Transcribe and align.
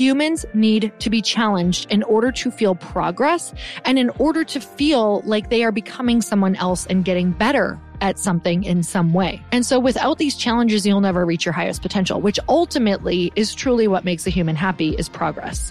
Humans 0.00 0.46
need 0.54 0.94
to 1.00 1.10
be 1.10 1.20
challenged 1.20 1.92
in 1.92 2.02
order 2.04 2.32
to 2.32 2.50
feel 2.50 2.74
progress 2.74 3.52
and 3.84 3.98
in 3.98 4.08
order 4.18 4.44
to 4.44 4.58
feel 4.58 5.20
like 5.26 5.50
they 5.50 5.62
are 5.62 5.72
becoming 5.72 6.22
someone 6.22 6.56
else 6.56 6.86
and 6.86 7.04
getting 7.04 7.32
better 7.32 7.78
at 8.00 8.18
something 8.18 8.64
in 8.64 8.82
some 8.82 9.12
way. 9.12 9.42
And 9.52 9.66
so 9.66 9.78
without 9.78 10.16
these 10.16 10.36
challenges, 10.36 10.86
you'll 10.86 11.02
never 11.02 11.26
reach 11.26 11.44
your 11.44 11.52
highest 11.52 11.82
potential, 11.82 12.18
which 12.18 12.38
ultimately 12.48 13.30
is 13.36 13.54
truly 13.54 13.88
what 13.88 14.06
makes 14.06 14.26
a 14.26 14.30
human 14.30 14.56
happy 14.56 14.94
is 14.94 15.10
progress. 15.10 15.70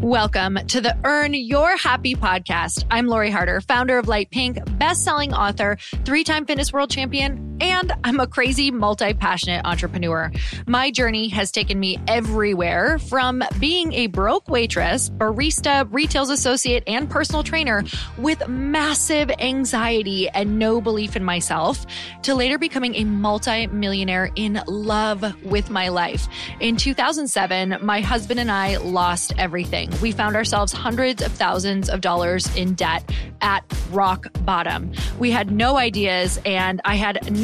Welcome 0.00 0.58
to 0.68 0.80
the 0.82 0.96
Earn 1.02 1.32
Your 1.32 1.76
Happy 1.78 2.14
podcast. 2.14 2.84
I'm 2.90 3.06
Lori 3.06 3.30
Harder, 3.30 3.62
founder 3.62 3.96
of 3.96 4.06
Light 4.06 4.30
Pink, 4.30 4.58
best-selling 4.78 5.32
author, 5.32 5.78
three-time 6.04 6.44
fitness 6.44 6.74
world 6.74 6.90
champion, 6.90 7.53
and 7.60 7.92
I'm 8.04 8.20
a 8.20 8.26
crazy, 8.26 8.70
multi-passionate 8.70 9.62
entrepreneur. 9.64 10.32
My 10.66 10.90
journey 10.90 11.28
has 11.28 11.50
taken 11.50 11.78
me 11.78 11.98
everywhere 12.08 12.98
from 12.98 13.42
being 13.58 13.92
a 13.92 14.06
broke 14.06 14.48
waitress, 14.48 15.10
barista, 15.10 15.86
retail 15.90 16.30
associate, 16.30 16.84
and 16.86 17.10
personal 17.10 17.42
trainer 17.42 17.84
with 18.18 18.46
massive 18.48 19.30
anxiety 19.38 20.28
and 20.28 20.58
no 20.58 20.80
belief 20.80 21.16
in 21.16 21.24
myself 21.24 21.84
to 22.22 22.34
later 22.34 22.58
becoming 22.58 22.94
a 22.94 23.04
multi-millionaire 23.04 24.30
in 24.36 24.62
love 24.66 25.24
with 25.44 25.70
my 25.70 25.88
life. 25.88 26.26
In 26.60 26.76
2007, 26.76 27.78
my 27.82 28.00
husband 28.00 28.40
and 28.40 28.50
I 28.50 28.78
lost 28.78 29.34
everything 29.38 29.90
we 30.00 30.12
found 30.12 30.36
ourselves 30.36 30.72
hundreds 30.72 31.22
of 31.22 31.32
thousands 31.32 31.88
of 31.88 32.00
dollars 32.00 32.54
in 32.56 32.74
debt 32.74 33.10
at 33.40 33.64
rock 33.90 34.26
bottom. 34.40 34.92
We 35.18 35.30
had 35.30 35.50
no 35.50 35.76
ideas 35.76 36.40
and 36.46 36.80
I 36.84 36.94
had 36.94 37.30
no 37.30 37.43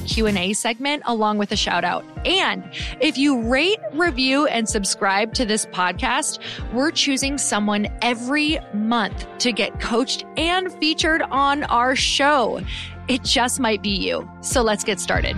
Q&A 0.00 0.52
segment 0.52 1.02
along 1.06 1.38
with 1.38 1.52
a 1.52 1.56
shout 1.56 1.84
out. 1.84 2.04
And 2.26 2.64
if 3.00 3.16
you 3.16 3.40
rate, 3.48 3.78
review, 3.92 4.46
and 4.46 4.68
subscribe 4.68 5.34
to 5.34 5.44
this 5.44 5.66
podcast, 5.66 6.38
we're 6.72 6.90
choosing 6.90 7.38
someone 7.38 7.88
every 8.02 8.58
month 8.74 9.26
to 9.38 9.52
get 9.52 9.80
coached 9.80 10.24
and 10.36 10.72
featured 10.74 11.22
on 11.22 11.64
our 11.64 11.96
show. 11.96 12.60
it 13.08 13.24
just 13.24 13.58
might 13.58 13.82
be 13.82 13.90
you. 13.90 14.30
So 14.40 14.62
let's 14.62 14.84
get 14.84 15.00
started. 15.00 15.36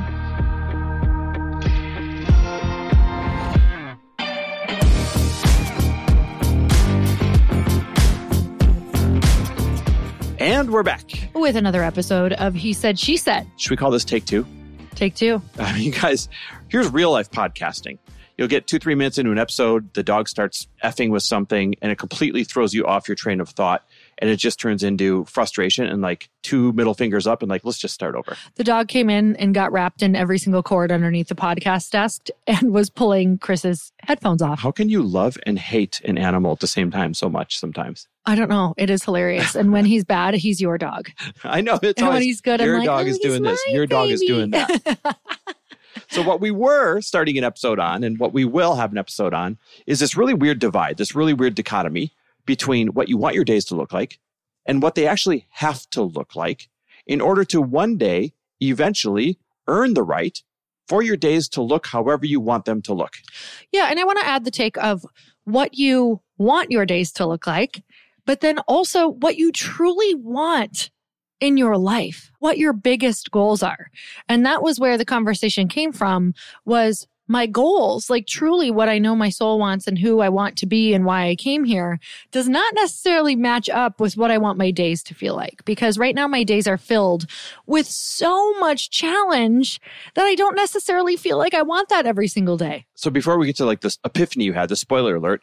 And 10.43 10.73
we're 10.73 10.83
back. 10.83 11.09
With 11.35 11.55
another 11.55 11.85
episode 11.85 12.33
of 12.33 12.53
He 12.53 12.73
Said, 12.73 12.99
She 12.99 13.17
Said. 13.17 13.47
Should 13.59 13.71
we 13.71 13.77
call 13.77 13.93
this 13.93 14.05
take 14.05 14.25
two? 14.25 14.45
Take 14.97 15.15
two. 15.15 15.35
Um, 15.61 15.67
I 15.67 15.79
mean, 15.79 15.93
guys, 15.93 16.29
here's 16.67 16.89
real 16.89 17.13
life 17.13 17.31
podcasting. 17.31 17.99
You'll 18.37 18.49
get 18.49 18.67
two, 18.67 18.81
three 18.81 18.97
minutes 18.97 19.19
into 19.19 19.31
an 19.31 19.39
episode, 19.39 19.95
the 19.95 20.03
dog 20.03 20.29
starts 20.29 20.67
effing 20.83 21.11
with 21.11 21.23
something, 21.23 21.77
and 21.81 21.93
it 21.93 21.99
completely 21.99 22.43
throws 22.43 22.75
you 22.75 22.85
off 22.87 23.07
your 23.07 23.15
train 23.15 23.41
of 23.41 23.51
thought. 23.51 23.85
And 24.19 24.31
it 24.31 24.37
just 24.39 24.59
turns 24.59 24.83
into 24.83 25.25
frustration 25.27 25.87
and 25.87 26.03
like 26.03 26.29
two 26.43 26.73
middle 26.73 26.95
fingers 26.95 27.29
up 27.29 27.43
and 27.43 27.49
like, 27.49 27.65
let's 27.65 27.79
just 27.79 27.95
start 27.95 28.17
over. 28.17 28.37
The 28.57 28.65
dog 28.65 28.89
came 28.89 29.09
in 29.11 29.37
and 29.37 29.55
got 29.55 29.71
wrapped 29.71 30.03
in 30.03 30.17
every 30.17 30.39
single 30.39 30.65
cord 30.65 30.91
underneath 30.91 31.29
the 31.29 31.37
podcast 31.37 31.91
desk 31.91 32.27
and 32.49 32.73
was 32.75 32.91
pulling 32.91 33.39
Chris's 33.39 33.93
headphones 34.01 34.43
off. 34.43 34.59
How 34.59 34.73
can 34.73 34.89
you 34.89 35.05
love 35.05 35.39
and 35.47 35.57
hate 35.57 36.01
an 36.05 36.19
animal 36.19 36.51
at 36.51 36.59
the 36.59 36.67
same 36.67 36.91
time 36.91 37.15
so 37.15 37.29
much 37.29 37.61
sometimes? 37.61 38.09
I 38.25 38.35
don't 38.35 38.49
know. 38.49 38.75
It 38.77 38.89
is 38.89 39.05
hilarious. 39.05 39.55
And 39.55 39.73
when 39.73 39.85
he's 39.85 40.05
bad, 40.05 40.35
he's 40.35 40.61
your 40.61 40.79
dog. 40.79 41.11
I 41.45 41.61
know. 41.61 41.79
It's 41.83 41.99
And 42.01 42.07
always, 42.07 42.17
when 42.17 42.23
he's 42.23 42.41
good, 42.41 42.61
your 42.61 42.79
like, 42.79 42.87
dog 42.87 43.07
"Oh, 43.07 43.09
is 43.11 43.19
doing 43.19 43.43
this. 43.43 43.61
Your 43.69 43.87
dog 43.87 44.11
is 44.11 44.21
doing 44.21 44.51
that. 44.51 45.19
So, 46.09 46.23
what 46.23 46.41
we 46.41 46.51
were 46.51 47.01
starting 47.01 47.39
an 47.39 47.45
episode 47.45 47.79
on, 47.79 48.05
and 48.05 48.19
what 48.19 48.33
we 48.35 48.45
will 48.45 48.75
have 48.75 48.93
an 48.93 48.99
episode 48.99 49.33
on, 49.33 49.59
is 49.87 50.01
this 50.01 50.17
really 50.17 50.35
weird 50.35 50.59
divide, 50.59 50.97
this 50.99 51.15
really 51.15 51.33
weird 51.33 51.55
dichotomy 51.55 52.13
between 52.45 52.89
what 52.89 53.09
you 53.09 53.17
want 53.17 53.35
your 53.35 53.45
days 53.45 53.65
to 53.67 53.75
look 53.75 53.93
like 53.93 54.19
and 54.67 54.83
what 54.83 54.95
they 54.95 55.07
actually 55.07 55.47
have 55.51 55.89
to 55.91 56.03
look 56.03 56.35
like 56.37 56.69
in 57.07 57.21
order 57.21 57.45
to 57.45 57.61
one 57.63 57.97
day 57.97 58.33
eventually 58.63 59.39
earn 59.69 59.95
the 59.95 60.03
right 60.03 60.43
for 60.89 61.03
your 61.03 61.17
days 61.17 61.49
to 61.49 61.63
look 61.63 61.87
however 61.87 62.27
you 62.27 62.41
want 62.41 62.65
them 62.65 62.83
to 62.83 62.95
look. 62.95 63.15
Yeah. 63.71 63.87
And 63.91 63.99
I 63.99 64.05
want 64.05 64.19
to 64.19 64.27
add 64.27 64.45
the 64.45 64.51
take 64.51 64.77
of 64.79 65.07
what 65.45 65.79
you 65.79 66.21
want 66.39 66.71
your 66.71 66.85
days 66.85 67.13
to 67.13 67.27
look 67.27 67.47
like, 67.47 67.83
but 68.27 68.41
then 68.41 68.59
also 68.61 69.09
what 69.09 69.37
you 69.37 69.53
truly 69.53 70.15
want 70.15 70.91
in 71.41 71.57
your 71.57 71.77
life, 71.77 72.31
what 72.39 72.57
your 72.57 72.73
biggest 72.73 73.31
goals 73.31 73.63
are. 73.63 73.91
And 74.29 74.47
that 74.47 74.63
was 74.63 74.79
where 74.79 74.97
the 74.97 75.05
conversation 75.05 75.67
came 75.69 75.93
from 75.93 76.35
was 76.65 77.09
my 77.29 77.47
goals, 77.47 78.11
like 78.11 78.27
truly 78.27 78.71
what 78.71 78.89
I 78.89 78.99
know 78.99 79.17
my 79.17 79.31
soul 79.31 79.59
wants 79.59 79.87
and 79.87 79.99
who 79.99 80.21
I 80.21 80.29
want 80.29 80.57
to 80.59 80.67
be 80.67 80.93
and 80.93 81.05
why 81.05 81.29
I 81.29 81.35
came 81.35 81.65
here 81.65 81.99
does 82.31 82.49
not 82.49 82.75
necessarily 82.75 83.35
match 83.37 83.69
up 83.69 84.01
with 84.01 84.17
what 84.17 84.31
I 84.31 84.39
want 84.39 84.59
my 84.59 84.71
days 84.71 85.03
to 85.05 85.15
feel 85.15 85.35
like. 85.35 85.65
Because 85.65 85.99
right 85.99 86.15
now 86.15 86.29
my 86.29 86.45
days 86.45 86.67
are 86.67 86.77
filled 86.77 87.27
with 87.67 87.87
so 87.87 88.59
much 88.61 88.91
challenge 88.91 89.81
that 90.15 90.25
I 90.25 90.35
don't 90.35 90.57
necessarily 90.57 91.17
feel 91.17 91.39
like 91.39 91.55
I 91.55 91.63
want 91.63 91.89
that 91.89 92.07
every 92.07 92.29
single 92.29 92.57
day. 92.57 92.87
So, 92.95 93.11
before 93.11 93.39
we 93.39 93.47
get 93.47 93.57
to 93.57 93.67
like 93.67 93.81
this 93.81 93.99
epiphany 94.05 94.45
you 94.45 94.53
had, 94.53 94.69
the 94.69 94.77
spoiler 94.77 95.17
alert, 95.17 95.43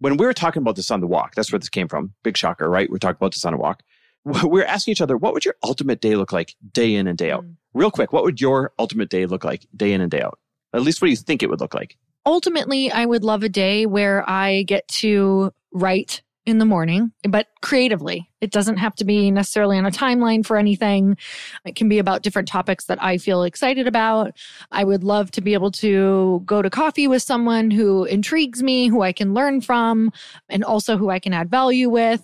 when 0.00 0.16
we 0.16 0.26
were 0.26 0.34
talking 0.34 0.60
about 0.60 0.76
this 0.76 0.90
on 0.90 1.00
the 1.00 1.06
walk, 1.06 1.34
that's 1.34 1.52
where 1.52 1.58
this 1.58 1.68
came 1.68 1.88
from. 1.88 2.12
Big 2.22 2.36
shocker, 2.36 2.68
right? 2.68 2.90
We're 2.90 2.98
talking 2.98 3.16
about 3.18 3.32
this 3.32 3.44
on 3.44 3.54
a 3.54 3.58
walk. 3.58 3.82
We 4.24 4.40
We're 4.44 4.64
asking 4.64 4.92
each 4.92 5.00
other, 5.00 5.16
what 5.16 5.32
would 5.32 5.46
your 5.46 5.54
ultimate 5.62 6.02
day 6.02 6.14
look 6.14 6.32
like 6.32 6.54
day 6.72 6.94
in 6.94 7.06
and 7.06 7.16
day 7.16 7.30
out? 7.30 7.44
Mm. 7.44 7.56
Real 7.72 7.90
quick, 7.90 8.12
what 8.12 8.24
would 8.24 8.38
your 8.38 8.72
ultimate 8.78 9.08
day 9.08 9.24
look 9.24 9.44
like 9.44 9.66
day 9.74 9.92
in 9.92 10.02
and 10.02 10.10
day 10.10 10.20
out? 10.20 10.38
At 10.74 10.82
least 10.82 11.00
what 11.00 11.06
do 11.06 11.10
you 11.10 11.16
think 11.16 11.42
it 11.42 11.48
would 11.48 11.60
look 11.60 11.72
like? 11.72 11.96
ultimately, 12.26 12.90
I 12.90 13.06
would 13.06 13.24
love 13.24 13.42
a 13.42 13.48
day 13.48 13.86
where 13.86 14.28
I 14.28 14.62
get 14.62 14.86
to 14.88 15.52
write 15.72 16.22
in 16.46 16.58
the 16.58 16.64
morning, 16.64 17.12
but 17.28 17.46
creatively. 17.62 18.30
It 18.40 18.50
doesn't 18.50 18.78
have 18.78 18.94
to 18.96 19.04
be 19.04 19.30
necessarily 19.30 19.76
on 19.76 19.84
a 19.84 19.90
timeline 19.90 20.46
for 20.46 20.56
anything. 20.56 21.18
It 21.66 21.76
can 21.76 21.88
be 21.88 21.98
about 21.98 22.22
different 22.22 22.48
topics 22.48 22.86
that 22.86 23.02
I 23.02 23.18
feel 23.18 23.42
excited 23.42 23.86
about. 23.86 24.34
I 24.72 24.84
would 24.84 25.04
love 25.04 25.30
to 25.32 25.42
be 25.42 25.52
able 25.52 25.70
to 25.72 26.42
go 26.46 26.62
to 26.62 26.70
coffee 26.70 27.06
with 27.06 27.22
someone 27.22 27.70
who 27.70 28.04
intrigues 28.04 28.62
me, 28.62 28.88
who 28.88 29.02
I 29.02 29.12
can 29.12 29.34
learn 29.34 29.60
from, 29.60 30.10
and 30.48 30.64
also 30.64 30.96
who 30.96 31.10
I 31.10 31.18
can 31.18 31.34
add 31.34 31.50
value 31.50 31.90
with. 31.90 32.22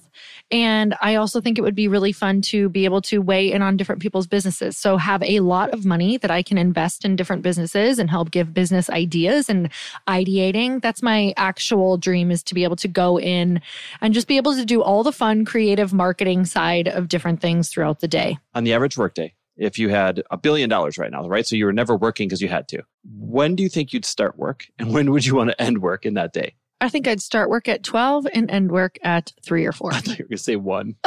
And 0.51 0.95
I 1.03 1.17
also 1.17 1.41
think 1.41 1.59
it 1.59 1.63
would 1.63 1.75
be 1.75 1.89
really 1.89 2.13
fun 2.13 2.41
to 2.43 2.69
be 2.69 2.85
able 2.85 3.03
to 3.03 3.21
weigh 3.21 3.53
in 3.53 3.63
on 3.63 3.77
different 3.77 4.01
people's 4.01 4.27
businesses. 4.27 4.79
So 4.79 4.97
have 4.97 5.23
a 5.23 5.41
lot 5.41 5.75
of 5.75 5.85
money 5.85 6.17
that 6.19 6.31
I 6.31 6.43
can 6.43 6.57
invest 6.57 7.05
in 7.05 7.17
different 7.17 7.43
businesses 7.43 7.99
and 7.99 8.09
help 8.09 8.31
give 8.31 8.55
business 8.55 8.89
ideas 8.89 9.49
and 9.49 9.71
ideating. 10.09 10.81
That's 10.81 11.03
my 11.03 11.35
actual 11.37 11.99
dream 11.99 12.31
is 12.31 12.43
to 12.45 12.55
be 12.55 12.65
able 12.65 12.77
to 12.77 12.89
go 12.89 13.19
in 13.19 13.61
and 14.01 14.15
just 14.15 14.29
be 14.29 14.37
able 14.37 14.55
to 14.55 14.65
do 14.65 14.83
all 14.83 15.03
the 15.03 15.13
fun, 15.13 15.26
creative 15.45 15.93
marketing 15.93 16.45
side 16.45 16.89
of 16.89 17.09
different 17.09 17.41
things 17.41 17.69
throughout 17.69 18.01
the 18.01 18.09
day. 18.09 18.39
On 18.55 18.65
the 18.65 18.73
average 18.73 18.97
workday, 18.97 19.35
if 19.57 19.79
you 19.79 19.89
had 19.89 20.23
a 20.31 20.37
billion 20.37 20.69
dollars 20.69 20.99
right 20.99 21.11
now, 21.11 21.27
right? 21.27 21.47
So 21.47 21.57
you 21.57 21.67
were 21.67 21.73
never 21.73 21.97
working 21.97 22.29
because 22.29 22.43
you 22.43 22.49
had 22.49 22.69
to. 22.69 22.83
When 23.19 23.55
do 23.55 23.63
you 23.63 23.69
think 23.69 23.93
you'd 23.93 24.05
start 24.05 24.39
work? 24.39 24.67
And 24.79 24.93
when 24.95 25.11
would 25.13 25.27
you 25.27 25.35
want 25.35 25.51
to 25.51 25.61
end 25.61 25.83
work 25.83 26.07
in 26.07 26.15
that 26.15 26.33
day? 26.33 26.55
I 26.81 26.89
think 26.89 27.09
I'd 27.09 27.23
start 27.23 27.49
work 27.49 27.69
at 27.69 27.83
12 27.83 28.27
and 28.35 28.51
end 28.51 28.71
work 28.71 28.99
at 29.03 29.33
three 29.43 29.65
or 29.65 29.73
four. 29.73 29.95
I 29.95 30.01
thought 30.01 30.19
you 30.19 30.25
were 30.25 30.29
going 30.29 30.37
to 30.37 30.43
say 30.43 30.57
one. 30.57 30.97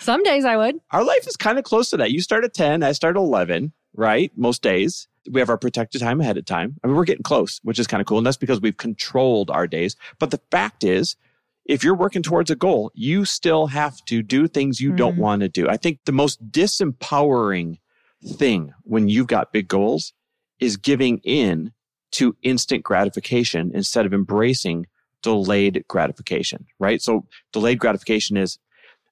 Some 0.00 0.22
days 0.24 0.44
I 0.44 0.56
would. 0.56 0.80
Our 0.90 1.04
life 1.04 1.26
is 1.26 1.36
kind 1.36 1.58
of 1.58 1.64
close 1.64 1.90
to 1.90 1.96
that. 1.98 2.10
You 2.10 2.20
start 2.20 2.44
at 2.44 2.52
10, 2.52 2.82
I 2.82 2.92
start 2.92 3.16
at 3.16 3.20
11, 3.20 3.72
right? 3.94 4.30
Most 4.36 4.60
days. 4.62 5.08
We 5.30 5.40
have 5.40 5.48
our 5.48 5.56
protected 5.56 6.02
time 6.02 6.20
ahead 6.20 6.36
of 6.36 6.44
time. 6.44 6.76
I 6.82 6.88
mean, 6.88 6.96
we're 6.96 7.04
getting 7.04 7.22
close, 7.22 7.60
which 7.62 7.78
is 7.78 7.86
kind 7.86 8.02
of 8.02 8.06
cool. 8.06 8.18
And 8.18 8.26
that's 8.26 8.36
because 8.36 8.60
we've 8.60 8.76
controlled 8.76 9.50
our 9.50 9.66
days. 9.66 9.96
But 10.18 10.30
the 10.32 10.40
fact 10.50 10.84
is, 10.84 11.16
if 11.64 11.82
you're 11.82 11.96
working 11.96 12.22
towards 12.22 12.50
a 12.50 12.56
goal, 12.56 12.90
you 12.94 13.24
still 13.24 13.66
have 13.68 13.96
to 14.06 14.22
do 14.22 14.46
things 14.46 14.80
you 14.80 14.92
don't 14.92 15.16
Mhm. 15.16 15.20
want 15.20 15.40
to 15.40 15.48
do. 15.48 15.68
I 15.68 15.76
think 15.76 16.00
the 16.04 16.12
most 16.12 16.50
disempowering 16.50 17.78
thing 18.22 18.72
when 18.82 19.08
you've 19.08 19.26
got 19.26 19.52
big 19.52 19.68
goals 19.68 20.12
is 20.60 20.76
giving 20.76 21.18
in 21.18 21.72
to 22.12 22.36
instant 22.42 22.84
gratification 22.84 23.70
instead 23.74 24.06
of 24.06 24.14
embracing 24.14 24.86
delayed 25.22 25.84
gratification, 25.88 26.66
right? 26.78 27.00
So 27.00 27.26
delayed 27.52 27.78
gratification 27.78 28.36
is 28.36 28.58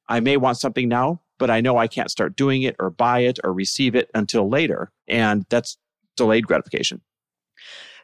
I 0.09 0.21
may 0.21 0.37
want 0.37 0.59
something 0.59 0.89
now, 0.89 1.23
but 1.39 1.51
I 1.51 1.61
know 1.61 1.79
I 1.79 1.89
can't 1.89 2.11
start 2.11 2.37
doing 2.37 2.63
it 2.63 2.77
or 2.79 2.91
buy 2.91 3.21
it 3.21 3.39
or 3.43 3.53
receive 3.53 3.95
it 3.95 4.11
until 4.15 4.49
later. 4.49 4.93
And 5.09 5.47
that's 5.49 5.79
delayed 6.17 6.47
gratification. 6.47 7.01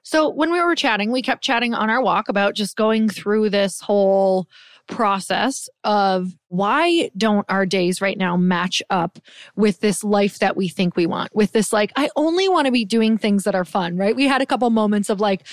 So 0.02 0.28
when 0.28 0.52
we 0.52 0.62
were 0.62 0.74
chatting, 0.74 1.12
we 1.12 1.22
kept 1.22 1.42
chatting 1.42 1.74
on 1.74 1.90
our 1.90 2.02
walk 2.02 2.28
about 2.28 2.54
just 2.54 2.76
going 2.76 3.08
through 3.08 3.50
this 3.50 3.80
whole 3.80 4.48
process 4.88 5.68
of 5.84 6.34
why 6.48 7.10
don't 7.16 7.44
our 7.48 7.66
days 7.66 8.00
right 8.00 8.16
now 8.16 8.36
match 8.36 8.82
up 8.90 9.18
with 9.54 9.80
this 9.80 10.02
life 10.02 10.38
that 10.38 10.56
we 10.56 10.68
think 10.68 10.96
we 10.96 11.06
want? 11.06 11.34
With 11.34 11.52
this 11.52 11.72
like 11.72 11.92
i 11.96 12.08
only 12.16 12.48
want 12.48 12.66
to 12.66 12.72
be 12.72 12.84
doing 12.84 13.18
things 13.18 13.44
that 13.44 13.54
are 13.54 13.64
fun 13.64 13.96
right? 13.96 14.16
We 14.16 14.26
had 14.26 14.42
a 14.42 14.46
couple 14.46 14.68
moments 14.70 15.10
of 15.10 15.20
like 15.20 15.46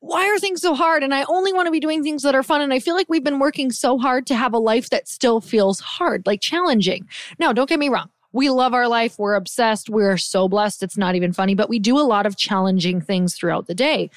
why 0.00 0.26
are 0.28 0.38
things 0.38 0.60
so 0.60 0.74
hard? 0.74 1.02
And 1.02 1.14
i 1.14 1.24
only 1.24 1.52
want 1.52 1.66
to 1.66 1.72
be 1.72 1.80
doing 1.80 2.02
things 2.02 2.22
that 2.22 2.34
are 2.34 2.42
fun. 2.42 2.60
And 2.60 2.72
i 2.72 2.78
feel 2.78 2.94
like 2.94 3.06
we've 3.08 3.24
been 3.24 3.38
working 3.38 3.72
so 3.72 3.98
hard 3.98 4.26
to 4.26 4.34
have 4.34 4.52
a 4.52 4.58
life 4.58 4.90
that 4.90 5.08
still 5.08 5.40
feels 5.40 5.80
hard 5.80 6.26
like 6.26 6.42
challenging. 6.42 7.08
Now 7.38 7.52
don't 7.52 7.68
get 7.68 7.78
me 7.78 7.88
wrong 7.88 8.10
we 8.34 8.50
love 8.50 8.74
our 8.74 8.88
life. 8.88 9.18
We're 9.18 9.34
obsessed. 9.34 9.88
We're 9.88 10.18
so 10.18 10.48
blessed. 10.48 10.82
It's 10.82 10.98
not 10.98 11.14
even 11.14 11.32
funny, 11.32 11.54
but 11.54 11.68
we 11.68 11.78
do 11.78 11.98
a 11.98 12.02
lot 12.02 12.26
of 12.26 12.36
challenging 12.36 13.00
things 13.00 13.34
throughout 13.34 13.68
the 13.68 13.74
day. 13.74 14.10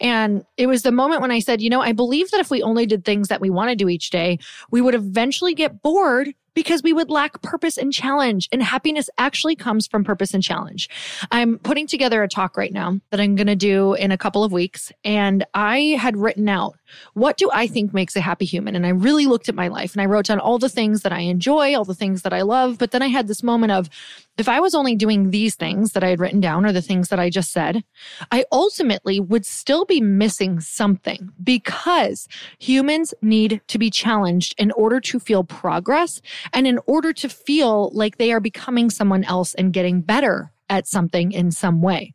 And 0.00 0.46
it 0.56 0.68
was 0.68 0.82
the 0.82 0.92
moment 0.92 1.20
when 1.20 1.32
I 1.32 1.40
said, 1.40 1.60
you 1.60 1.68
know, 1.68 1.80
I 1.80 1.92
believe 1.92 2.30
that 2.30 2.40
if 2.40 2.50
we 2.50 2.62
only 2.62 2.86
did 2.86 3.04
things 3.04 3.28
that 3.28 3.40
we 3.40 3.50
want 3.50 3.70
to 3.70 3.76
do 3.76 3.88
each 3.88 4.10
day, 4.10 4.38
we 4.70 4.80
would 4.80 4.94
eventually 4.94 5.54
get 5.54 5.82
bored 5.82 6.32
because 6.54 6.82
we 6.82 6.92
would 6.92 7.10
lack 7.10 7.42
purpose 7.42 7.76
and 7.76 7.92
challenge. 7.92 8.48
And 8.52 8.62
happiness 8.62 9.10
actually 9.18 9.56
comes 9.56 9.86
from 9.86 10.04
purpose 10.04 10.34
and 10.34 10.42
challenge. 10.42 10.88
I'm 11.30 11.58
putting 11.58 11.86
together 11.86 12.22
a 12.22 12.28
talk 12.28 12.56
right 12.56 12.72
now 12.72 13.00
that 13.10 13.20
I'm 13.20 13.36
going 13.36 13.46
to 13.48 13.56
do 13.56 13.94
in 13.94 14.12
a 14.12 14.18
couple 14.18 14.44
of 14.44 14.52
weeks. 14.52 14.92
And 15.04 15.44
I 15.54 15.96
had 15.98 16.16
written 16.16 16.48
out 16.48 16.76
what 17.14 17.36
do 17.36 17.50
I 17.52 17.66
think 17.66 17.92
makes 17.92 18.16
a 18.16 18.20
happy 18.20 18.44
human? 18.44 18.76
And 18.76 18.86
I 18.86 18.90
really 18.90 19.26
looked 19.26 19.48
at 19.48 19.54
my 19.54 19.68
life 19.68 19.94
and 19.94 20.02
I 20.02 20.06
wrote 20.06 20.26
down 20.26 20.38
all 20.38 20.58
the 20.58 20.68
things 20.68 21.02
that 21.02 21.12
I 21.12 21.20
enjoy, 21.20 21.74
all 21.74 21.84
the 21.84 21.94
things 21.94 22.22
that 22.22 22.32
I 22.32 22.42
love. 22.42 22.78
But 22.78 22.92
then 22.92 23.02
I 23.02 23.08
had 23.08 23.26
this 23.26 23.42
moment 23.42 23.72
of 23.72 23.88
if 24.36 24.48
I 24.48 24.60
was 24.60 24.74
only 24.74 24.96
doing 24.96 25.30
these 25.30 25.54
things 25.54 25.92
that 25.92 26.02
I 26.02 26.08
had 26.08 26.20
written 26.20 26.40
down 26.40 26.66
or 26.66 26.72
the 26.72 26.82
things 26.82 27.08
that 27.08 27.20
I 27.20 27.30
just 27.30 27.52
said, 27.52 27.84
I 28.32 28.44
ultimately 28.50 29.20
would 29.20 29.46
still 29.46 29.84
be 29.84 30.00
missing 30.00 30.60
something 30.60 31.30
because 31.42 32.26
humans 32.58 33.14
need 33.22 33.60
to 33.68 33.78
be 33.78 33.90
challenged 33.90 34.54
in 34.58 34.72
order 34.72 35.00
to 35.00 35.20
feel 35.20 35.44
progress 35.44 36.20
and 36.52 36.66
in 36.66 36.80
order 36.86 37.12
to 37.12 37.28
feel 37.28 37.90
like 37.92 38.16
they 38.16 38.32
are 38.32 38.40
becoming 38.40 38.90
someone 38.90 39.24
else 39.24 39.54
and 39.54 39.72
getting 39.72 40.00
better 40.00 40.52
at 40.68 40.88
something 40.88 41.30
in 41.30 41.50
some 41.50 41.82
way. 41.82 42.12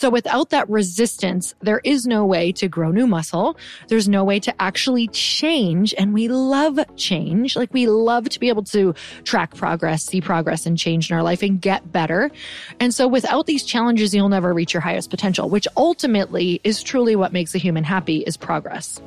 So 0.00 0.08
without 0.08 0.48
that 0.48 0.66
resistance, 0.70 1.54
there 1.60 1.82
is 1.84 2.06
no 2.06 2.24
way 2.24 2.52
to 2.52 2.68
grow 2.68 2.90
new 2.90 3.06
muscle. 3.06 3.58
There's 3.88 4.08
no 4.08 4.24
way 4.24 4.40
to 4.40 4.62
actually 4.62 5.08
change. 5.08 5.92
And 5.98 6.14
we 6.14 6.26
love 6.28 6.80
change. 6.96 7.54
Like 7.54 7.74
we 7.74 7.86
love 7.86 8.26
to 8.30 8.40
be 8.40 8.48
able 8.48 8.62
to 8.62 8.94
track 9.24 9.54
progress, 9.54 10.04
see 10.04 10.22
progress 10.22 10.64
and 10.64 10.78
change 10.78 11.10
in 11.10 11.16
our 11.18 11.22
life 11.22 11.42
and 11.42 11.60
get 11.60 11.92
better. 11.92 12.30
And 12.80 12.94
so 12.94 13.06
without 13.06 13.44
these 13.44 13.62
challenges, 13.62 14.14
you'll 14.14 14.30
never 14.30 14.54
reach 14.54 14.72
your 14.72 14.80
highest 14.80 15.10
potential, 15.10 15.50
which 15.50 15.68
ultimately 15.76 16.62
is 16.64 16.82
truly 16.82 17.14
what 17.14 17.34
makes 17.34 17.54
a 17.54 17.58
human 17.58 17.84
happy 17.84 18.20
is 18.20 18.38
progress. 18.38 19.02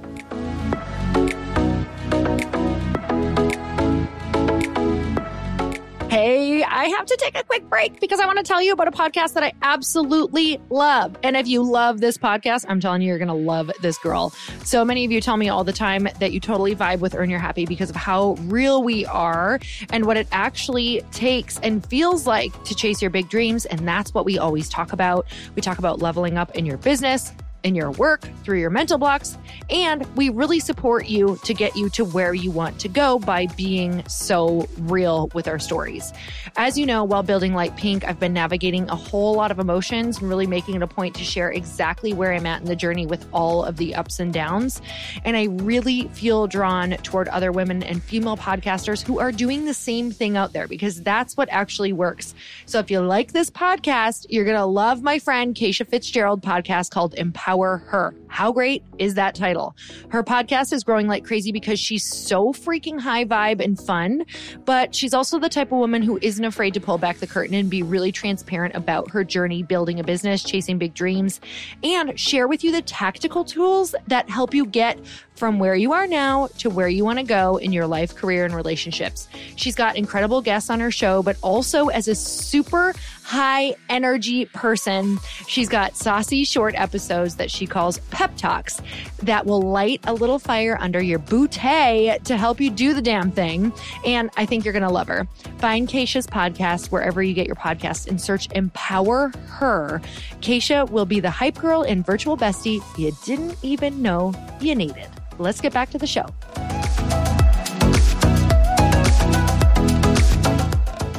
I 6.73 6.85
have 6.85 7.05
to 7.05 7.15
take 7.17 7.37
a 7.37 7.43
quick 7.43 7.69
break 7.69 7.99
because 7.99 8.19
I 8.19 8.25
want 8.25 8.39
to 8.39 8.43
tell 8.43 8.59
you 8.59 8.73
about 8.73 8.87
a 8.87 8.91
podcast 8.91 9.33
that 9.33 9.43
I 9.43 9.53
absolutely 9.61 10.59
love. 10.71 11.15
And 11.21 11.37
if 11.37 11.47
you 11.47 11.61
love 11.61 12.01
this 12.01 12.17
podcast, 12.17 12.65
I'm 12.67 12.79
telling 12.79 13.03
you, 13.03 13.09
you're 13.09 13.19
going 13.19 13.27
to 13.27 13.33
love 13.33 13.71
this 13.81 13.99
girl. 13.99 14.31
So 14.63 14.83
many 14.83 15.05
of 15.05 15.11
you 15.11 15.21
tell 15.21 15.37
me 15.37 15.49
all 15.49 15.63
the 15.63 15.71
time 15.71 16.07
that 16.19 16.31
you 16.31 16.39
totally 16.39 16.75
vibe 16.75 16.99
with 16.99 17.13
Earn 17.13 17.29
Your 17.29 17.39
Happy 17.39 17.67
because 17.67 17.91
of 17.91 17.95
how 17.95 18.33
real 18.41 18.81
we 18.81 19.05
are 19.05 19.59
and 19.91 20.05
what 20.05 20.17
it 20.17 20.27
actually 20.31 21.03
takes 21.11 21.59
and 21.59 21.85
feels 21.85 22.25
like 22.25 22.51
to 22.63 22.73
chase 22.73 23.03
your 23.03 23.11
big 23.11 23.29
dreams. 23.29 23.67
And 23.67 23.87
that's 23.87 24.11
what 24.15 24.25
we 24.25 24.39
always 24.39 24.67
talk 24.67 24.93
about. 24.93 25.27
We 25.55 25.61
talk 25.61 25.77
about 25.77 26.01
leveling 26.01 26.39
up 26.39 26.55
in 26.55 26.65
your 26.65 26.77
business 26.77 27.31
in 27.63 27.75
your 27.75 27.91
work, 27.91 28.27
through 28.43 28.59
your 28.59 28.69
mental 28.69 28.97
blocks, 28.97 29.37
and 29.69 30.05
we 30.15 30.29
really 30.29 30.59
support 30.59 31.07
you 31.07 31.39
to 31.43 31.53
get 31.53 31.75
you 31.75 31.89
to 31.89 32.03
where 32.05 32.33
you 32.33 32.51
want 32.51 32.79
to 32.79 32.89
go 32.89 33.19
by 33.19 33.47
being 33.55 34.05
so 34.07 34.67
real 34.79 35.29
with 35.33 35.47
our 35.47 35.59
stories. 35.59 36.11
As 36.57 36.77
you 36.77 36.85
know, 36.85 37.03
while 37.03 37.23
building 37.23 37.53
Light 37.53 37.75
Pink, 37.77 38.05
I've 38.05 38.19
been 38.19 38.33
navigating 38.33 38.89
a 38.89 38.95
whole 38.95 39.33
lot 39.33 39.49
of 39.49 39.59
emotions 39.59 40.19
and 40.19 40.29
really 40.29 40.45
making 40.45 40.75
it 40.75 40.81
a 40.81 40.87
point 40.87 41.15
to 41.15 41.23
share 41.23 41.51
exactly 41.51 42.13
where 42.13 42.33
I'm 42.33 42.45
at 42.45 42.61
in 42.61 42.67
the 42.67 42.75
journey 42.75 43.05
with 43.05 43.25
all 43.31 43.63
of 43.63 43.77
the 43.77 43.95
ups 43.95 44.19
and 44.19 44.33
downs. 44.33 44.81
And 45.23 45.37
I 45.37 45.45
really 45.45 46.07
feel 46.09 46.47
drawn 46.47 46.91
toward 46.97 47.27
other 47.29 47.51
women 47.51 47.81
and 47.83 48.03
female 48.03 48.37
podcasters 48.37 49.01
who 49.01 49.19
are 49.19 49.31
doing 49.31 49.65
the 49.65 49.73
same 49.73 50.11
thing 50.11 50.35
out 50.35 50.53
there 50.53 50.67
because 50.67 51.01
that's 51.01 51.37
what 51.37 51.47
actually 51.49 51.93
works. 51.93 52.35
So 52.65 52.79
if 52.79 52.91
you 52.91 52.99
like 52.99 53.31
this 53.31 53.49
podcast, 53.49 54.25
you're 54.29 54.45
going 54.45 54.57
to 54.57 54.65
love 54.65 55.01
my 55.01 55.19
friend 55.19 55.55
Keisha 55.55 55.87
Fitzgerald 55.87 56.41
podcast 56.41 56.91
called 56.91 57.13
Empower 57.15 57.52
Empower 57.53 57.83
Her. 57.85 58.15
How 58.29 58.51
great 58.51 58.83
is 58.97 59.13
that 59.13 59.35
title? 59.35 59.75
Her 60.09 60.23
podcast 60.23 60.73
is 60.73 60.83
growing 60.83 61.07
like 61.07 61.23
crazy 61.23 61.51
because 61.51 61.79
she's 61.79 62.03
so 62.03 62.51
freaking 62.51 62.99
high 62.99 63.25
vibe 63.25 63.63
and 63.63 63.79
fun, 63.79 64.25
but 64.65 64.95
she's 64.95 65.13
also 65.13 65.37
the 65.37 65.49
type 65.49 65.71
of 65.71 65.77
woman 65.77 66.01
who 66.01 66.17
isn't 66.23 66.43
afraid 66.43 66.73
to 66.73 66.79
pull 66.79 66.97
back 66.97 67.17
the 67.17 67.27
curtain 67.27 67.53
and 67.53 67.69
be 67.69 67.83
really 67.83 68.11
transparent 68.11 68.73
about 68.73 69.11
her 69.11 69.23
journey 69.23 69.61
building 69.61 69.99
a 69.99 70.03
business, 70.03 70.41
chasing 70.41 70.79
big 70.79 70.95
dreams, 70.95 71.41
and 71.83 72.19
share 72.19 72.47
with 72.47 72.63
you 72.63 72.71
the 72.71 72.81
tactical 72.81 73.43
tools 73.43 73.93
that 74.07 74.27
help 74.31 74.55
you 74.55 74.65
get 74.65 74.99
from 75.43 75.59
where 75.59 75.75
you 75.75 75.91
are 75.91 76.07
now 76.07 76.47
to 76.57 76.69
where 76.69 76.87
you 76.87 77.03
want 77.03 77.19
to 77.19 77.25
go 77.25 77.57
in 77.57 77.73
your 77.73 77.85
life, 77.85 78.15
career, 78.15 78.45
and 78.45 78.55
relationships. 78.55 79.27
She's 79.57 79.75
got 79.75 79.97
incredible 79.97 80.41
guests 80.41 80.69
on 80.69 80.79
her 80.79 80.89
show, 80.89 81.21
but 81.21 81.35
also 81.41 81.89
as 81.89 82.07
a 82.07 82.15
super 82.15 82.93
high 83.23 83.75
energy 83.89 84.45
person, 84.45 85.19
she's 85.47 85.67
got 85.67 85.97
saucy 85.97 86.45
short 86.45 86.75
episodes 86.75 87.35
that 87.35 87.51
she 87.51 87.67
calls 87.67 87.99
pep 88.09 88.37
talks 88.37 88.81
that 89.23 89.45
will 89.45 89.61
light 89.61 89.99
a 90.05 90.13
little 90.13 90.39
fire 90.39 90.77
under 90.79 91.01
your 91.01 91.19
bootay 91.19 92.23
to 92.23 92.37
help 92.37 92.61
you 92.61 92.69
do 92.69 92.93
the 92.93 93.01
damn 93.01 93.29
thing. 93.29 93.73
And 94.05 94.29
I 94.37 94.45
think 94.45 94.63
you're 94.63 94.71
going 94.71 94.83
to 94.83 94.89
love 94.89 95.09
her. 95.09 95.27
Find 95.57 95.89
Keisha's 95.89 96.25
podcast 96.25 96.89
wherever 96.89 97.21
you 97.21 97.33
get 97.33 97.47
your 97.47 97.57
podcasts 97.57 98.07
and 98.07 98.21
search 98.21 98.47
Empower 98.51 99.33
Her. 99.47 100.01
Keisha 100.39 100.89
will 100.89 101.05
be 101.05 101.19
the 101.19 101.31
hype 101.31 101.55
girl 101.55 101.81
and 101.81 102.05
virtual 102.05 102.37
bestie 102.37 102.81
you 102.97 103.11
didn't 103.25 103.57
even 103.61 104.01
know 104.01 104.33
you 104.61 104.73
needed. 104.73 105.09
Let's 105.39 105.61
get 105.61 105.73
back 105.73 105.89
to 105.91 105.97
the 105.97 106.07
show. 106.07 106.25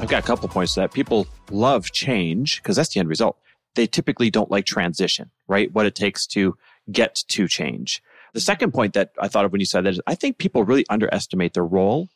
I've 0.01 0.09
got 0.09 0.23
a 0.23 0.27
couple 0.27 0.49
points 0.49 0.75
to 0.75 0.81
that. 0.81 0.93
People 0.93 1.27
love 1.51 1.91
change 1.91 2.63
because 2.63 2.77
that's 2.77 2.93
the 2.93 3.01
end 3.01 3.09
result. 3.09 3.39
They 3.75 3.87
typically 3.87 4.31
don't 4.31 4.51
like 4.51 4.67
transition, 4.67 5.31
right? 5.49 5.73
What 5.73 5.87
it 5.87 5.95
takes 5.95 6.27
to 6.29 6.57
get 6.93 7.23
to 7.29 7.49
change. 7.49 8.03
The 8.35 8.41
second 8.41 8.73
point 8.73 8.93
that 8.95 9.13
I 9.19 9.29
thought 9.29 9.45
of 9.45 9.53
when 9.53 9.61
you 9.61 9.67
said 9.67 9.85
that 9.85 9.95
is 9.95 10.01
I 10.07 10.15
think 10.15 10.39
people 10.39 10.65
really 10.65 10.85
underestimate 10.91 11.55
the 11.55 11.63
role 11.63 12.09